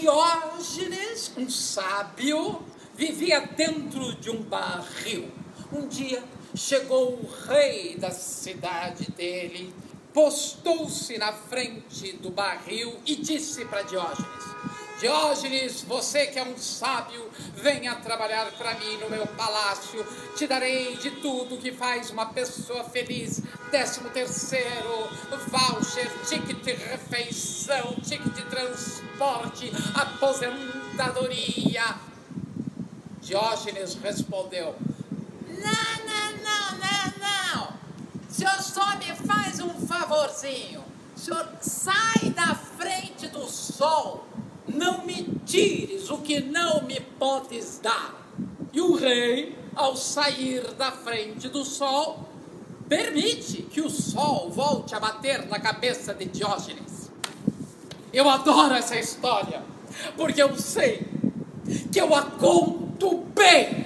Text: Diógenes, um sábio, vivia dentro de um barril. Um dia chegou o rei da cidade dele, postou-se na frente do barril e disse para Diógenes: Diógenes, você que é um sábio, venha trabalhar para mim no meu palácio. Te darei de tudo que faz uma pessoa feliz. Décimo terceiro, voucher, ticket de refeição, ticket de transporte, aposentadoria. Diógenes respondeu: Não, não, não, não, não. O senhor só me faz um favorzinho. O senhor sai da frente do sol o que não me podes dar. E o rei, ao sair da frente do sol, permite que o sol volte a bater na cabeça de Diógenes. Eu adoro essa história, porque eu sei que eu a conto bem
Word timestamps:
Diógenes, 0.00 1.32
um 1.38 1.48
sábio, 1.48 2.62
vivia 2.94 3.40
dentro 3.40 4.14
de 4.16 4.28
um 4.28 4.42
barril. 4.42 5.30
Um 5.72 5.88
dia 5.88 6.22
chegou 6.54 7.14
o 7.14 7.30
rei 7.48 7.96
da 7.96 8.10
cidade 8.10 9.10
dele, 9.12 9.72
postou-se 10.12 11.16
na 11.16 11.32
frente 11.32 12.12
do 12.18 12.28
barril 12.30 12.94
e 13.06 13.16
disse 13.16 13.64
para 13.64 13.82
Diógenes: 13.82 14.55
Diógenes, 14.98 15.82
você 15.82 16.26
que 16.26 16.38
é 16.38 16.42
um 16.42 16.56
sábio, 16.56 17.30
venha 17.54 17.94
trabalhar 17.96 18.50
para 18.52 18.72
mim 18.76 18.96
no 18.96 19.10
meu 19.10 19.26
palácio. 19.26 20.02
Te 20.34 20.46
darei 20.46 20.96
de 20.96 21.10
tudo 21.10 21.58
que 21.58 21.70
faz 21.70 22.08
uma 22.08 22.24
pessoa 22.26 22.82
feliz. 22.84 23.42
Décimo 23.70 24.08
terceiro, 24.08 25.06
voucher, 25.48 26.10
ticket 26.26 26.62
de 26.62 26.72
refeição, 26.72 27.94
ticket 28.02 28.32
de 28.32 28.42
transporte, 28.44 29.70
aposentadoria. 29.94 31.96
Diógenes 33.20 33.96
respondeu: 33.96 34.76
Não, 35.46 36.06
não, 36.06 36.32
não, 36.42 36.72
não, 36.78 37.12
não. 37.20 37.68
O 38.30 38.32
senhor 38.32 38.62
só 38.62 38.96
me 38.96 39.14
faz 39.26 39.60
um 39.60 39.74
favorzinho. 39.86 40.82
O 41.14 41.18
senhor 41.18 41.46
sai 41.60 42.30
da 42.30 42.54
frente 42.54 43.28
do 43.28 43.46
sol 43.46 44.26
o 46.10 46.18
que 46.18 46.40
não 46.40 46.82
me 46.82 47.00
podes 47.00 47.80
dar. 47.82 48.14
E 48.72 48.80
o 48.80 48.94
rei, 48.94 49.56
ao 49.74 49.96
sair 49.96 50.62
da 50.74 50.92
frente 50.92 51.48
do 51.48 51.64
sol, 51.64 52.28
permite 52.88 53.62
que 53.62 53.80
o 53.80 53.90
sol 53.90 54.50
volte 54.50 54.94
a 54.94 55.00
bater 55.00 55.46
na 55.46 55.58
cabeça 55.58 56.14
de 56.14 56.26
Diógenes. 56.26 57.10
Eu 58.12 58.28
adoro 58.28 58.74
essa 58.74 58.96
história, 58.96 59.62
porque 60.16 60.42
eu 60.42 60.56
sei 60.56 61.06
que 61.92 62.00
eu 62.00 62.14
a 62.14 62.22
conto 62.22 63.24
bem 63.34 63.85